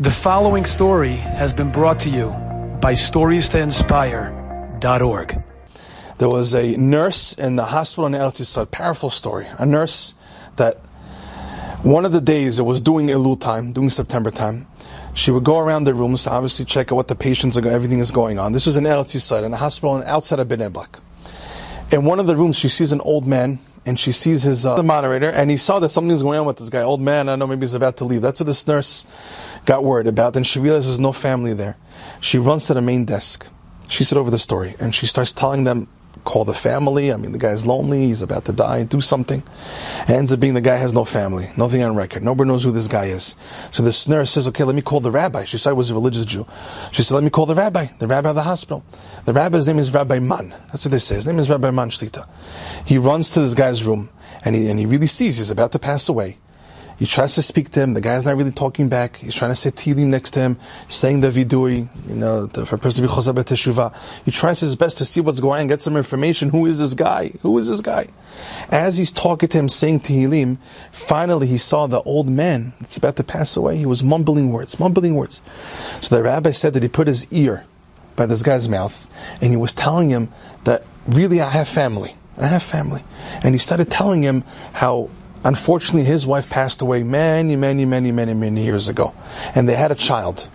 The 0.00 0.12
following 0.12 0.64
story 0.64 1.16
has 1.16 1.52
been 1.52 1.72
brought 1.72 1.98
to 2.00 2.08
you 2.08 2.28
by 2.80 2.92
StoriesToInspire.org. 2.92 5.44
There 6.18 6.28
was 6.28 6.54
a 6.54 6.76
nurse 6.76 7.32
in 7.32 7.56
the 7.56 7.64
hospital 7.64 8.06
in 8.06 8.12
Eretz 8.12 8.40
Yisrael, 8.40 8.70
powerful 8.70 9.10
story. 9.10 9.48
A 9.58 9.66
nurse 9.66 10.14
that 10.54 10.76
one 11.82 12.04
of 12.04 12.12
the 12.12 12.20
days 12.20 12.60
it 12.60 12.62
was 12.62 12.80
doing 12.80 13.08
Elul 13.08 13.40
time, 13.40 13.72
doing 13.72 13.90
September 13.90 14.30
time, 14.30 14.68
she 15.14 15.32
would 15.32 15.42
go 15.42 15.58
around 15.58 15.82
the 15.82 15.94
rooms 15.94 16.22
to 16.22 16.30
obviously 16.30 16.64
check 16.64 16.92
out 16.92 16.94
what 16.94 17.08
the 17.08 17.16
patients 17.16 17.58
are, 17.58 17.66
everything 17.66 17.98
is 17.98 18.12
going 18.12 18.38
on. 18.38 18.52
This 18.52 18.66
was 18.66 18.76
in 18.76 18.84
Eretz 18.84 19.16
Yisrael, 19.16 19.42
in 19.42 19.52
a 19.52 19.56
hospital 19.56 20.00
outside 20.06 20.38
of 20.38 20.46
Bnei 20.46 20.72
Brak. 20.72 21.00
In 21.90 22.04
one 22.04 22.20
of 22.20 22.28
the 22.28 22.36
rooms, 22.36 22.56
she 22.56 22.68
sees 22.68 22.92
an 22.92 23.00
old 23.00 23.26
man 23.26 23.58
and 23.86 23.98
she 23.98 24.12
sees 24.12 24.42
his 24.42 24.66
uh, 24.66 24.76
the 24.76 24.82
moderator, 24.82 25.30
and 25.30 25.50
he 25.50 25.56
saw 25.56 25.78
that 25.80 25.88
something's 25.90 26.22
going 26.22 26.38
on 26.38 26.46
with 26.46 26.58
this 26.58 26.70
guy, 26.70 26.82
old 26.82 27.00
man. 27.00 27.28
I 27.28 27.32
don't 27.32 27.40
know 27.40 27.46
maybe 27.46 27.60
he's 27.60 27.74
about 27.74 27.96
to 27.98 28.04
leave. 28.04 28.22
That's 28.22 28.40
what 28.40 28.46
this 28.46 28.66
nurse 28.66 29.04
got 29.64 29.84
worried 29.84 30.06
about. 30.06 30.36
And 30.36 30.46
she 30.46 30.58
realizes 30.60 30.90
there's 30.90 31.00
no 31.00 31.12
family 31.12 31.54
there. 31.54 31.76
She 32.20 32.38
runs 32.38 32.66
to 32.66 32.74
the 32.74 32.82
main 32.82 33.04
desk. 33.04 33.46
She 33.88 34.04
said 34.04 34.18
over 34.18 34.30
the 34.30 34.38
story, 34.38 34.74
and 34.80 34.94
she 34.94 35.06
starts 35.06 35.32
telling 35.32 35.64
them 35.64 35.88
call 36.24 36.44
the 36.44 36.54
family. 36.54 37.12
I 37.12 37.16
mean, 37.16 37.32
the 37.32 37.38
guy's 37.38 37.66
lonely. 37.66 38.06
He's 38.06 38.22
about 38.22 38.44
to 38.46 38.52
die. 38.52 38.84
Do 38.84 39.00
something. 39.00 39.42
It 40.02 40.10
ends 40.10 40.32
up 40.32 40.40
being 40.40 40.54
the 40.54 40.60
guy 40.60 40.76
has 40.76 40.92
no 40.92 41.04
family, 41.04 41.50
nothing 41.56 41.82
on 41.82 41.96
record. 41.96 42.22
Nobody 42.22 42.48
knows 42.48 42.64
who 42.64 42.72
this 42.72 42.88
guy 42.88 43.06
is. 43.06 43.36
So 43.70 43.82
this 43.82 44.08
nurse 44.08 44.30
says, 44.30 44.48
"Okay, 44.48 44.64
let 44.64 44.74
me 44.74 44.82
call 44.82 45.00
the 45.00 45.10
rabbi." 45.10 45.44
She 45.44 45.58
said, 45.58 45.70
"I 45.70 45.74
was 45.74 45.90
a 45.90 45.94
religious 45.94 46.24
Jew." 46.24 46.46
She 46.92 47.02
said, 47.02 47.14
"Let 47.14 47.24
me 47.24 47.30
call 47.30 47.46
the 47.46 47.54
rabbi, 47.54 47.86
the 47.98 48.06
rabbi 48.06 48.30
of 48.30 48.34
the 48.34 48.42
hospital." 48.42 48.84
The 49.24 49.32
rabbi's 49.32 49.66
name 49.66 49.78
is 49.78 49.92
Rabbi 49.92 50.18
Man. 50.18 50.54
That's 50.68 50.84
what 50.84 50.92
they 50.92 50.98
say. 50.98 51.16
His 51.16 51.26
name 51.26 51.38
is 51.38 51.50
Rabbi 51.50 51.70
Man 51.70 51.90
Shlita. 51.90 52.26
He 52.84 52.98
runs 52.98 53.30
to 53.32 53.40
this 53.40 53.54
guy's 53.54 53.84
room, 53.84 54.08
and 54.44 54.54
he 54.54 54.68
and 54.68 54.78
he 54.78 54.86
really 54.86 55.06
sees 55.06 55.38
he's 55.38 55.50
about 55.50 55.72
to 55.72 55.78
pass 55.78 56.08
away. 56.08 56.38
He 56.98 57.06
tries 57.06 57.36
to 57.36 57.42
speak 57.42 57.70
to 57.70 57.80
him. 57.80 57.94
The 57.94 58.00
guy's 58.00 58.24
not 58.24 58.36
really 58.36 58.50
talking 58.50 58.88
back. 58.88 59.16
He's 59.16 59.34
trying 59.34 59.52
to 59.52 59.56
say 59.56 59.70
Tehillim 59.70 60.06
next 60.06 60.32
to 60.32 60.40
him, 60.40 60.58
saying 60.88 61.20
the 61.20 61.28
vidui, 61.28 61.88
you 62.08 62.14
know, 62.14 62.48
for 62.48 62.74
a 62.74 62.78
person 62.78 63.06
to 63.06 63.32
be 63.32 63.42
teshuva. 63.42 63.94
He 64.24 64.32
tries 64.32 64.58
his 64.60 64.74
best 64.74 64.98
to 64.98 65.04
see 65.04 65.20
what's 65.20 65.40
going 65.40 65.60
on, 65.60 65.66
get 65.68 65.80
some 65.80 65.96
information. 65.96 66.50
Who 66.50 66.66
is 66.66 66.80
this 66.80 66.94
guy? 66.94 67.28
Who 67.42 67.56
is 67.58 67.68
this 67.68 67.80
guy? 67.80 68.08
As 68.70 68.98
he's 68.98 69.12
talking 69.12 69.48
to 69.48 69.58
him, 69.58 69.68
saying 69.68 70.00
Tehillim, 70.00 70.58
finally 70.90 71.46
he 71.46 71.58
saw 71.58 71.86
the 71.86 72.02
old 72.02 72.28
man 72.28 72.72
that's 72.80 72.96
about 72.96 73.16
to 73.16 73.24
pass 73.24 73.56
away. 73.56 73.76
He 73.76 73.86
was 73.86 74.02
mumbling 74.02 74.50
words, 74.50 74.80
mumbling 74.80 75.14
words. 75.14 75.40
So 76.00 76.16
the 76.16 76.24
rabbi 76.24 76.50
said 76.50 76.74
that 76.74 76.82
he 76.82 76.88
put 76.88 77.06
his 77.06 77.30
ear 77.32 77.64
by 78.16 78.26
this 78.26 78.42
guy's 78.42 78.68
mouth, 78.68 79.08
and 79.40 79.50
he 79.50 79.56
was 79.56 79.72
telling 79.72 80.10
him 80.10 80.32
that 80.64 80.84
really 81.06 81.40
I 81.40 81.50
have 81.50 81.68
family. 81.68 82.16
I 82.40 82.46
have 82.46 82.62
family. 82.62 83.04
And 83.42 83.54
he 83.54 83.58
started 83.58 83.90
telling 83.90 84.22
him 84.22 84.42
how 84.72 85.10
Unfortunately, 85.44 86.04
his 86.04 86.26
wife 86.26 86.50
passed 86.50 86.80
away 86.80 87.02
many, 87.02 87.56
many, 87.56 87.84
many, 87.84 88.12
many, 88.12 88.34
many 88.34 88.64
years 88.64 88.88
ago. 88.88 89.14
And 89.54 89.68
they 89.68 89.76
had 89.76 89.92
a 89.92 89.94
child. 89.94 90.48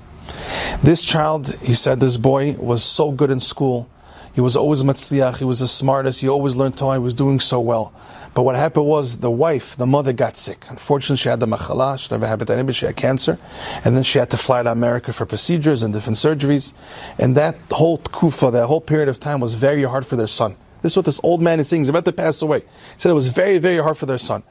This 0.83 1.03
child, 1.03 1.55
he 1.61 1.73
said, 1.73 1.99
this 1.99 2.17
boy 2.17 2.53
was 2.53 2.83
so 2.83 3.11
good 3.11 3.31
in 3.31 3.39
school. 3.39 3.89
He 4.33 4.41
was 4.41 4.57
always 4.57 4.83
matzliach. 4.83 5.37
He 5.37 5.45
was 5.45 5.59
the 5.59 5.67
smartest. 5.67 6.21
He 6.21 6.27
always 6.27 6.55
learned 6.55 6.77
Torah. 6.77 6.95
He 6.95 6.99
was 6.99 7.15
doing 7.15 7.39
so 7.39 7.59
well. 7.59 7.93
But 8.33 8.43
what 8.43 8.55
happened 8.55 8.87
was 8.87 9.19
the 9.19 9.29
wife, 9.29 9.75
the 9.75 9.85
mother, 9.85 10.11
got 10.11 10.37
sick. 10.37 10.65
Unfortunately, 10.69 11.17
she 11.17 11.29
had 11.29 11.39
the 11.39 11.45
machala. 11.45 11.99
She 11.99 12.07
never 12.11 12.25
happened 12.25 12.47
to 12.47 12.53
anybody. 12.53 12.73
She 12.73 12.87
had 12.87 12.95
cancer, 12.95 13.37
and 13.85 13.95
then 13.95 14.01
she 14.01 14.17
had 14.17 14.31
to 14.31 14.37
fly 14.37 14.63
to 14.63 14.71
America 14.71 15.13
for 15.13 15.27
procedures 15.27 15.83
and 15.83 15.93
different 15.93 16.17
surgeries. 16.17 16.73
And 17.19 17.35
that 17.35 17.55
whole 17.69 17.99
kufa, 17.99 18.49
that 18.49 18.65
whole 18.65 18.81
period 18.81 19.07
of 19.07 19.19
time, 19.19 19.39
was 19.39 19.53
very 19.53 19.83
hard 19.83 20.05
for 20.05 20.15
their 20.15 20.27
son. 20.27 20.55
This 20.83 20.93
is 20.93 20.97
what 20.97 21.05
this 21.05 21.19
old 21.23 21.41
man 21.41 21.59
is 21.59 21.69
saying. 21.69 21.81
He's 21.81 21.89
about 21.89 22.05
to 22.05 22.11
pass 22.11 22.41
away. 22.41 22.59
He 22.59 22.65
said 22.97 23.09
it 23.09 23.15
was 23.15 23.29
very, 23.29 23.57
very 23.57 23.81
hard 23.81 23.97
for 23.97 24.05
their 24.05 24.17
son. 24.19 24.43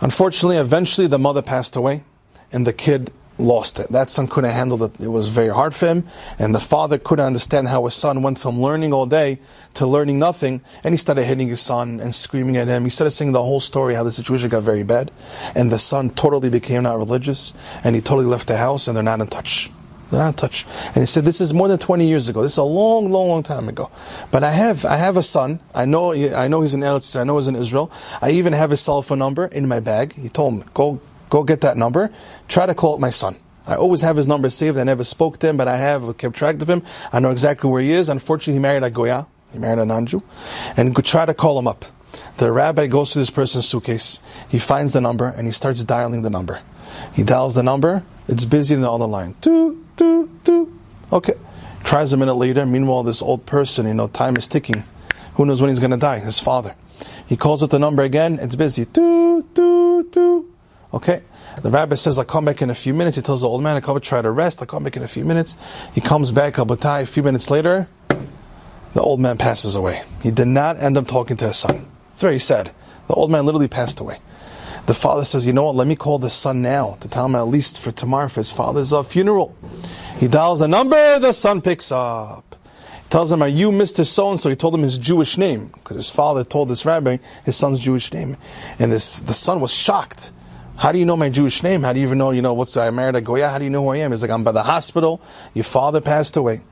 Unfortunately, 0.00 0.56
eventually 0.56 1.06
the 1.06 1.18
mother 1.18 1.42
passed 1.42 1.76
away, 1.76 2.02
and 2.50 2.66
the 2.66 2.72
kid 2.72 3.12
lost 3.38 3.78
it. 3.78 3.88
That 3.90 4.10
son 4.10 4.26
couldn't 4.26 4.50
handle 4.50 4.82
it. 4.84 4.98
It 5.00 5.08
was 5.08 5.28
very 5.28 5.50
hard 5.50 5.74
for 5.74 5.86
him, 5.86 6.06
and 6.38 6.54
the 6.54 6.60
father 6.60 6.98
couldn't 6.98 7.24
understand 7.24 7.68
how 7.68 7.84
his 7.84 7.94
son 7.94 8.22
went 8.22 8.38
from 8.38 8.60
learning 8.60 8.92
all 8.92 9.06
day 9.06 9.38
to 9.74 9.86
learning 9.86 10.18
nothing, 10.18 10.62
and 10.82 10.94
he 10.94 10.98
started 10.98 11.24
hitting 11.24 11.48
his 11.48 11.60
son 11.60 12.00
and 12.00 12.14
screaming 12.14 12.56
at 12.56 12.68
him. 12.68 12.84
He 12.84 12.90
started 12.90 13.12
saying 13.12 13.32
the 13.32 13.42
whole 13.42 13.60
story, 13.60 13.94
how 13.94 14.04
the 14.04 14.12
situation 14.12 14.48
got 14.48 14.62
very 14.62 14.82
bad, 14.82 15.10
and 15.54 15.70
the 15.70 15.78
son 15.78 16.10
totally 16.10 16.48
became 16.48 16.84
not 16.84 16.96
religious, 16.96 17.52
and 17.84 17.94
he 17.94 18.00
totally 18.00 18.26
left 18.26 18.48
the 18.48 18.56
house, 18.56 18.88
and 18.88 18.96
they're 18.96 19.04
not 19.04 19.20
in 19.20 19.26
touch. 19.26 19.70
They're 20.10 20.20
not 20.20 20.36
touch. 20.36 20.66
And 20.86 20.96
he 20.96 21.06
said, 21.06 21.24
"This 21.24 21.40
is 21.40 21.54
more 21.54 21.68
than 21.68 21.78
20 21.78 22.06
years 22.06 22.28
ago. 22.28 22.42
This 22.42 22.52
is 22.52 22.58
a 22.58 22.64
long, 22.64 23.10
long, 23.10 23.28
long 23.28 23.42
time 23.42 23.68
ago. 23.68 23.90
But 24.30 24.42
I 24.42 24.50
have, 24.50 24.84
I 24.84 24.96
have 24.96 25.16
a 25.16 25.22
son. 25.22 25.60
I 25.74 25.84
know, 25.84 26.12
I 26.12 26.48
know 26.48 26.62
he's 26.62 26.74
in 26.74 26.80
Eretz. 26.80 27.18
I 27.18 27.24
know 27.24 27.36
he's 27.38 27.46
in 27.46 27.56
Israel. 27.56 27.90
I 28.20 28.30
even 28.30 28.52
have 28.52 28.70
his 28.70 28.80
cell 28.80 29.02
phone 29.02 29.18
number 29.20 29.46
in 29.46 29.68
my 29.68 29.80
bag. 29.80 30.14
He 30.14 30.28
told 30.28 30.54
me, 30.54 30.64
go, 30.74 31.00
go 31.28 31.44
get 31.44 31.60
that 31.60 31.76
number. 31.76 32.10
Try 32.48 32.66
to 32.66 32.74
call 32.74 32.98
my 32.98 33.10
son. 33.10 33.36
I 33.66 33.76
always 33.76 34.00
have 34.00 34.16
his 34.16 34.26
number 34.26 34.50
saved. 34.50 34.78
I 34.78 34.84
never 34.84 35.04
spoke 35.04 35.38
to 35.38 35.48
him, 35.48 35.56
but 35.56 35.68
I 35.68 35.76
have 35.76 36.16
kept 36.16 36.34
track 36.34 36.60
of 36.60 36.68
him. 36.68 36.82
I 37.12 37.20
know 37.20 37.30
exactly 37.30 37.70
where 37.70 37.82
he 37.82 37.92
is. 37.92 38.08
Unfortunately, 38.08 38.54
he 38.54 38.58
married 38.58 38.82
a 38.82 38.90
Goya. 38.90 39.28
He 39.52 39.58
married 39.58 39.80
a 39.80 39.84
non-Jew, 39.84 40.22
and 40.76 40.94
try 41.04 41.26
to 41.26 41.34
call 41.34 41.58
him 41.58 41.66
up. 41.66 41.84
The 42.36 42.52
rabbi 42.52 42.86
goes 42.86 43.12
to 43.12 43.18
this 43.18 43.30
person's 43.30 43.68
suitcase. 43.68 44.22
He 44.48 44.58
finds 44.58 44.92
the 44.92 45.00
number 45.00 45.26
and 45.26 45.46
he 45.46 45.52
starts 45.52 45.84
dialing 45.84 46.22
the 46.22 46.30
number. 46.30 46.60
He 47.12 47.24
dials 47.24 47.54
the 47.54 47.62
number. 47.62 48.04
It's 48.28 48.46
busy 48.46 48.74
on 48.74 48.80
the 48.80 48.90
other 48.90 49.06
line. 49.06 49.34
Toot, 49.40 49.89
toot, 50.00 50.44
toot. 50.44 50.72
Okay. 51.12 51.34
Tries 51.84 52.12
a 52.12 52.16
minute 52.16 52.34
later. 52.34 52.64
Meanwhile, 52.64 53.02
this 53.02 53.20
old 53.20 53.44
person, 53.44 53.86
you 53.86 53.94
know, 53.94 54.08
time 54.08 54.36
is 54.36 54.48
ticking. 54.48 54.84
Who 55.34 55.44
knows 55.44 55.60
when 55.60 55.68
he's 55.68 55.78
going 55.78 55.90
to 55.90 55.98
die? 55.98 56.20
His 56.20 56.38
father. 56.38 56.74
He 57.26 57.36
calls 57.36 57.62
up 57.62 57.70
the 57.70 57.78
number 57.78 58.02
again. 58.02 58.38
It's 58.40 58.56
busy. 58.56 58.86
Toot, 58.86 59.54
toot, 59.54 60.12
toot. 60.12 60.46
Okay. 60.94 61.22
The 61.62 61.70
rabbi 61.70 61.96
says, 61.96 62.18
I'll 62.18 62.24
come 62.24 62.46
back 62.46 62.62
in 62.62 62.70
a 62.70 62.74
few 62.74 62.94
minutes. 62.94 63.16
He 63.16 63.22
tells 63.22 63.42
the 63.42 63.48
old 63.48 63.62
man, 63.62 63.74
I'll 63.74 63.82
come 63.82 64.00
try 64.00 64.22
to 64.22 64.30
rest. 64.30 64.62
I'll 64.62 64.66
come 64.66 64.84
back 64.84 64.96
in 64.96 65.02
a 65.02 65.08
few 65.08 65.24
minutes. 65.24 65.56
He 65.94 66.00
comes 66.00 66.32
back, 66.32 66.56
a 66.56 67.06
few 67.06 67.22
minutes 67.22 67.50
later, 67.50 67.88
the 68.94 69.00
old 69.00 69.20
man 69.20 69.36
passes 69.36 69.76
away. 69.76 70.02
He 70.22 70.30
did 70.30 70.48
not 70.48 70.78
end 70.78 70.96
up 70.96 71.06
talking 71.06 71.36
to 71.38 71.48
his 71.48 71.58
son. 71.58 71.86
It's 72.12 72.22
very 72.22 72.38
sad. 72.38 72.72
The 73.08 73.14
old 73.14 73.30
man 73.30 73.44
literally 73.44 73.68
passed 73.68 74.00
away. 74.00 74.18
The 74.90 74.94
father 74.94 75.24
says, 75.24 75.46
you 75.46 75.52
know 75.52 75.66
what, 75.66 75.76
let 75.76 75.86
me 75.86 75.94
call 75.94 76.18
the 76.18 76.28
son 76.28 76.62
now 76.62 76.96
to 76.98 77.06
tell 77.06 77.26
him 77.26 77.36
at 77.36 77.42
least 77.42 77.80
for 77.80 77.92
tomorrow 77.92 78.26
for 78.26 78.40
his 78.40 78.50
father's 78.50 78.92
uh, 78.92 79.04
funeral. 79.04 79.56
He 80.18 80.26
dials 80.26 80.58
the 80.58 80.66
number, 80.66 81.20
the 81.20 81.30
son 81.30 81.62
picks 81.62 81.92
up. 81.92 82.56
He 83.04 83.08
tells 83.08 83.30
him, 83.30 83.40
are 83.40 83.46
you 83.46 83.70
Mr. 83.70 84.04
So-and-so? 84.04 84.50
He 84.50 84.56
told 84.56 84.74
him 84.74 84.82
his 84.82 84.98
Jewish 84.98 85.38
name, 85.38 85.68
because 85.68 85.96
his 85.96 86.10
father 86.10 86.42
told 86.42 86.70
this 86.70 86.84
rabbi 86.84 87.18
his 87.44 87.54
son's 87.54 87.78
Jewish 87.78 88.12
name. 88.12 88.36
And 88.80 88.90
this, 88.90 89.20
the 89.20 89.32
son 89.32 89.60
was 89.60 89.72
shocked. 89.72 90.32
How 90.76 90.90
do 90.90 90.98
you 90.98 91.06
know 91.06 91.16
my 91.16 91.30
Jewish 91.30 91.62
name? 91.62 91.84
How 91.84 91.92
do 91.92 92.00
you 92.00 92.06
even 92.06 92.18
know, 92.18 92.32
you 92.32 92.42
know, 92.42 92.54
what's, 92.54 92.76
I 92.76 92.90
married 92.90 93.14
a 93.14 93.20
Goya? 93.20 93.48
How 93.48 93.58
do 93.58 93.64
you 93.64 93.70
know 93.70 93.84
who 93.84 93.90
I 93.90 93.98
am? 93.98 94.10
He's 94.10 94.22
like, 94.22 94.32
I'm 94.32 94.42
by 94.42 94.50
the 94.50 94.64
hospital. 94.64 95.22
Your 95.54 95.62
father 95.62 96.00
passed 96.00 96.36
away. 96.36 96.62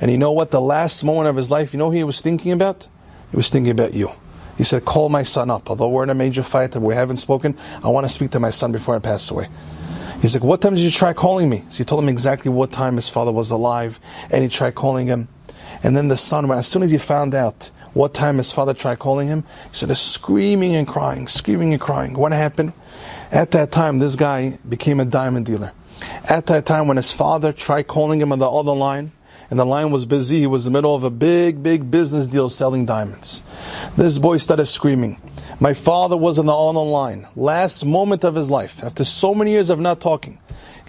And 0.00 0.10
you 0.10 0.16
know 0.16 0.32
what? 0.32 0.50
The 0.50 0.62
last 0.62 1.04
moment 1.04 1.28
of 1.28 1.36
his 1.36 1.50
life, 1.50 1.74
you 1.74 1.78
know 1.78 1.90
who 1.90 1.96
he 1.98 2.04
was 2.04 2.22
thinking 2.22 2.52
about? 2.52 2.88
He 3.32 3.36
was 3.36 3.50
thinking 3.50 3.70
about 3.70 3.92
you. 3.92 4.12
He 4.56 4.64
said, 4.64 4.84
call 4.84 5.08
my 5.08 5.22
son 5.22 5.50
up. 5.50 5.68
Although 5.68 5.88
we're 5.88 6.04
in 6.04 6.10
a 6.10 6.14
major 6.14 6.42
fight 6.42 6.74
and 6.74 6.84
we 6.84 6.94
haven't 6.94 7.18
spoken, 7.18 7.56
I 7.84 7.88
want 7.88 8.06
to 8.06 8.12
speak 8.12 8.30
to 8.32 8.40
my 8.40 8.50
son 8.50 8.72
before 8.72 8.96
I 8.96 8.98
pass 8.98 9.30
away. 9.30 9.48
He's 10.22 10.34
like, 10.34 10.42
what 10.42 10.62
time 10.62 10.74
did 10.74 10.82
you 10.82 10.90
try 10.90 11.12
calling 11.12 11.50
me? 11.50 11.64
So 11.70 11.78
he 11.78 11.84
told 11.84 12.02
him 12.02 12.08
exactly 12.08 12.50
what 12.50 12.72
time 12.72 12.96
his 12.96 13.08
father 13.08 13.32
was 13.32 13.50
alive, 13.50 14.00
and 14.30 14.42
he 14.42 14.48
tried 14.48 14.74
calling 14.74 15.06
him. 15.06 15.28
And 15.82 15.96
then 15.96 16.08
the 16.08 16.16
son, 16.16 16.50
as 16.50 16.66
soon 16.66 16.82
as 16.82 16.90
he 16.90 16.98
found 16.98 17.34
out 17.34 17.70
what 17.92 18.14
time 18.14 18.38
his 18.38 18.50
father 18.50 18.72
tried 18.72 18.98
calling 18.98 19.28
him, 19.28 19.44
he 19.68 19.74
started 19.74 19.96
screaming 19.96 20.74
and 20.74 20.88
crying, 20.88 21.28
screaming 21.28 21.72
and 21.72 21.80
crying. 21.80 22.14
What 22.14 22.32
happened? 22.32 22.72
At 23.30 23.50
that 23.50 23.72
time, 23.72 23.98
this 23.98 24.16
guy 24.16 24.58
became 24.66 25.00
a 25.00 25.04
diamond 25.04 25.46
dealer. 25.46 25.72
At 26.28 26.46
that 26.46 26.64
time, 26.64 26.88
when 26.88 26.96
his 26.96 27.12
father 27.12 27.52
tried 27.52 27.86
calling 27.86 28.20
him 28.20 28.32
on 28.32 28.38
the 28.38 28.50
other 28.50 28.74
line, 28.74 29.12
and 29.50 29.58
the 29.58 29.64
line 29.64 29.90
was 29.90 30.04
busy. 30.04 30.40
He 30.40 30.46
was 30.46 30.66
in 30.66 30.72
the 30.72 30.78
middle 30.78 30.94
of 30.94 31.04
a 31.04 31.10
big, 31.10 31.62
big 31.62 31.90
business 31.90 32.26
deal 32.26 32.48
selling 32.48 32.84
diamonds. 32.84 33.42
This 33.96 34.18
boy 34.18 34.36
started 34.36 34.66
screaming. 34.66 35.18
My 35.58 35.72
father 35.72 36.18
was 36.18 36.38
on 36.38 36.44
the 36.44 36.52
line, 36.52 37.26
last 37.34 37.86
moment 37.86 38.24
of 38.24 38.34
his 38.34 38.50
life, 38.50 38.84
after 38.84 39.04
so 39.04 39.34
many 39.34 39.52
years 39.52 39.70
of 39.70 39.80
not 39.80 40.02
talking. 40.02 40.38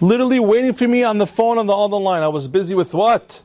Literally 0.01 0.41
waiting 0.41 0.73
for 0.73 0.89
me 0.89 1.05
on 1.05 1.17
the 1.17 1.25
phone 1.25 1.57
on 1.57 1.67
the 1.67 1.73
other 1.75 1.95
line. 1.95 2.21
I 2.21 2.27
was 2.27 2.49
busy 2.49 2.75
with 2.75 2.93
what? 2.93 3.43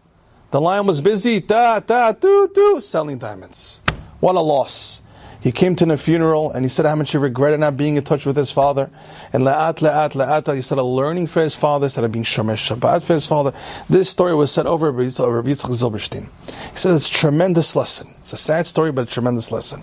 The 0.51 0.61
line 0.61 0.85
was 0.85 1.01
busy, 1.01 1.39
da, 1.39 1.79
da, 1.79 2.11
do, 2.11 2.51
do, 2.53 2.81
selling 2.81 3.19
diamonds. 3.19 3.81
What 4.19 4.35
a 4.35 4.41
loss. 4.41 5.01
He 5.43 5.51
came 5.51 5.75
to 5.77 5.85
the 5.85 5.97
funeral 5.97 6.53
and 6.53 6.65
he 6.65 6.69
said 6.69 6.87
how 6.87 6.95
much 6.95 7.11
he 7.11 7.19
regretted 7.19 7.59
not 7.59 7.77
being 7.77 7.97
in 7.97 8.05
touch 8.05 8.25
with 8.25 8.37
his 8.37 8.53
father. 8.53 8.91
And 9.33 9.43
la'at, 9.43 9.81
la'at, 9.81 10.13
la'at, 10.13 10.55
he 10.55 10.63
started 10.63 10.85
learning 10.85 11.27
for 11.27 11.43
his 11.43 11.57
father, 11.57 11.89
started 11.89 12.13
being 12.13 12.25
shomer 12.25 12.55
Shabbat 12.55 13.03
for 13.03 13.15
his 13.15 13.27
father. 13.27 13.53
This 13.91 14.09
story 14.09 14.37
was 14.37 14.53
said 14.53 14.67
over 14.67 14.93
Rabbi 14.93 15.09
Yitzchak 15.09 15.71
Zilberstein. 15.71 16.29
He 16.71 16.77
said 16.77 16.95
it's 16.95 17.09
a 17.09 17.13
tremendous 17.13 17.75
lesson. 17.75 18.15
It's 18.21 18.33
a 18.33 18.37
sad 18.37 18.67
story, 18.67 18.93
but 18.93 19.09
a 19.09 19.11
tremendous 19.11 19.51
lesson. 19.51 19.83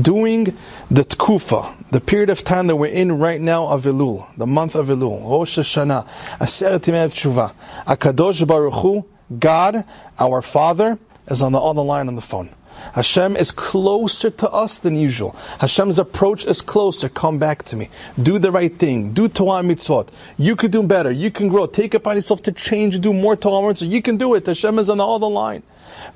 Doing 0.00 0.56
the 0.90 1.02
tkufa, 1.02 1.90
the 1.90 2.00
period 2.00 2.30
of 2.30 2.42
time 2.42 2.66
that 2.68 2.76
we're 2.76 2.86
in 2.86 3.18
right 3.18 3.42
now 3.42 3.66
of 3.66 3.84
Elul, 3.84 4.34
the 4.38 4.46
month 4.46 4.74
of 4.74 4.86
Elul, 4.86 5.22
Rosh 5.22 5.58
Hashanah, 5.58 6.08
Aseret 6.38 6.80
Yimei 6.80 7.10
Tshuva, 7.10 7.52
Akadosh 7.86 8.46
Baruch 8.46 8.74
Hu, 8.74 9.04
God, 9.38 9.84
our 10.18 10.40
Father, 10.40 10.98
is 11.26 11.42
on 11.42 11.52
the 11.52 11.60
other 11.60 11.82
line 11.82 12.08
on 12.08 12.14
the 12.14 12.22
phone. 12.22 12.48
Hashem 12.94 13.36
is 13.36 13.50
closer 13.50 14.30
to 14.30 14.50
us 14.50 14.78
than 14.78 14.96
usual. 14.96 15.34
Hashem's 15.60 15.98
approach 15.98 16.44
is 16.44 16.60
closer. 16.60 17.08
Come 17.08 17.38
back 17.38 17.62
to 17.64 17.76
me. 17.76 17.90
Do 18.22 18.38
the 18.38 18.52
right 18.52 18.76
thing. 18.78 19.12
Do 19.12 19.28
Torah 19.28 19.62
mitzvot. 19.62 20.08
You 20.38 20.56
can 20.56 20.70
do 20.70 20.82
better. 20.82 21.10
You 21.10 21.30
can 21.30 21.48
grow. 21.48 21.66
Take 21.66 21.94
upon 21.94 22.16
yourself 22.16 22.42
to 22.42 22.52
change. 22.52 22.94
And 22.94 23.02
do 23.02 23.12
more 23.12 23.36
Torah 23.36 23.72
mitzvot. 23.72 23.88
You 23.88 24.02
can 24.02 24.16
do 24.16 24.34
it. 24.34 24.46
Hashem 24.46 24.78
is 24.78 24.90
on 24.90 24.98
the 24.98 25.06
other 25.06 25.26
line. 25.26 25.62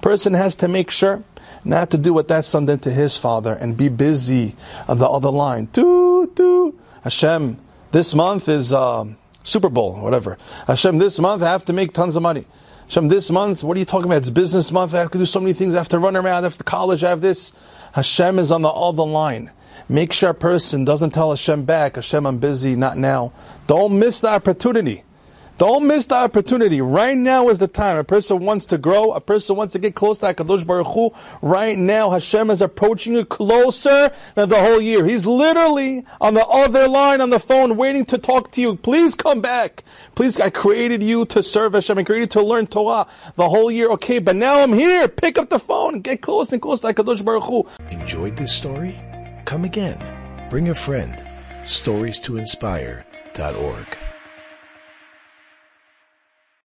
Person 0.00 0.34
has 0.34 0.56
to 0.56 0.69
make 0.69 0.90
sure 0.90 1.22
not 1.64 1.90
to 1.90 1.99
do 1.99 2.12
what 2.12 2.28
that 2.28 2.44
son 2.44 2.66
did 2.66 2.82
to 2.82 2.90
his 2.90 3.16
father 3.16 3.55
and 3.55 3.76
be 3.76 3.88
busy 3.88 4.55
on 4.87 4.99
the 4.99 5.08
other 5.08 5.31
line. 5.31 5.66
Do, 5.72 6.31
do. 6.34 6.78
Hashem, 7.02 7.58
this 7.93 8.14
month 8.14 8.49
is 8.49 8.72
um, 8.72 9.16
Super 9.44 9.69
Bowl, 9.69 9.96
whatever. 10.00 10.38
Hashem, 10.67 10.99
this 10.99 11.19
month 11.19 11.43
I 11.43 11.50
have 11.50 11.64
to 11.67 11.73
make 11.73 11.93
tons 11.93 12.17
of 12.17 12.23
money. 12.23 12.46
Hashem, 12.85 13.08
this 13.08 13.31
month, 13.31 13.62
what 13.62 13.76
are 13.76 13.81
you 13.81 13.87
talking 13.87 14.06
about? 14.06 14.19
It's 14.19 14.31
business 14.31 14.73
month. 14.73 14.94
I 14.94 14.99
have 14.99 15.11
to 15.11 15.19
do 15.19 15.26
so 15.26 15.40
many 15.40 15.52
things. 15.52 15.75
I 15.75 15.79
have 15.79 15.90
to 15.90 15.99
run 15.99 16.17
around. 16.17 16.44
After 16.44 16.64
college, 16.64 17.05
I 17.05 17.11
have 17.11 17.20
this. 17.20 17.52
Hashem 17.93 18.38
is 18.38 18.50
on 18.50 18.62
the 18.62 18.69
other 18.69 19.05
line. 19.05 19.50
Make 19.90 20.12
sure 20.12 20.31
a 20.31 20.35
person 20.35 20.85
doesn't 20.85 21.11
tell 21.11 21.31
Hashem 21.31 21.64
back, 21.64 21.96
Hashem, 21.96 22.26
I'm 22.26 22.38
busy, 22.38 22.76
not 22.76 22.99
now. 22.99 23.32
Don't 23.67 23.99
miss 23.99 24.20
the 24.20 24.29
opportunity. 24.29 25.05
Don't 25.58 25.88
miss 25.88 26.06
the 26.06 26.14
opportunity. 26.14 26.81
Right 26.81 27.16
now 27.16 27.49
is 27.49 27.58
the 27.58 27.66
time. 27.66 27.96
A 27.96 28.05
person 28.05 28.44
wants 28.44 28.64
to 28.66 28.78
grow. 28.78 29.10
A 29.10 29.20
person 29.20 29.56
wants 29.56 29.72
to 29.72 29.81
get 29.81 29.96
close 29.96 30.20
to 30.20 30.26
HaKadosh 30.26 30.64
Baruch 30.64 30.87
Hu. 30.87 31.10
Right 31.43 31.76
now, 31.76 32.10
Hashem 32.10 32.50
is 32.50 32.62
approaching 32.62 33.14
you 33.14 33.25
closer 33.25 34.12
than 34.37 34.50
the 34.50 34.60
whole 34.60 34.81
year. 34.81 35.05
He's 35.05 35.26
literally 35.26 36.05
on 36.20 36.34
the 36.34 36.46
other 36.46 36.87
line 36.87 37.20
on 37.20 37.31
the 37.31 37.40
phone 37.40 37.76
waiting 37.76 38.05
to 38.05 38.19
talk 38.19 38.52
to 38.52 38.60
you. 38.60 38.76
Please 38.76 39.16
come 39.16 39.40
back. 39.40 39.82
Please, 40.14 40.38
I 40.38 40.50
created 40.50 41.02
you 41.02 41.25
to 41.26 41.43
serve 41.43 41.72
Hashem. 41.72 41.99
I 41.99 42.05
created 42.05 42.32
you 42.32 42.40
to 42.40 42.46
learn 42.46 42.69
Torah 42.69 43.08
the 43.34 43.49
whole 43.49 43.69
year. 43.69 43.90
Okay, 43.90 44.20
but 44.20 44.37
now 44.37 44.62
I'm 44.62 44.72
here. 44.72 45.08
Pick 45.08 45.38
up 45.38 45.50
the 45.50 45.58
phone. 45.58 46.02
Get 46.02 46.22
close 46.22 46.52
and 46.52 46.62
close 46.62 46.82
to 46.82 46.94
HaKadosh 46.94 47.25
Baruch 47.25 47.43
Hu. 47.44 47.66
Enjoyed 47.90 48.37
this 48.37 48.55
story? 48.55 48.94
Come 49.44 49.64
again. 49.64 49.99
Bring 50.50 50.69
a 50.69 50.75
friend. 50.75 51.20
Stories 51.66 52.20
to 52.20 52.37
inspire.org. 52.37 53.99